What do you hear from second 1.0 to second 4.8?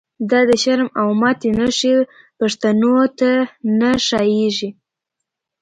او ماتی نښی، پښتنو ته نه ښا ييږی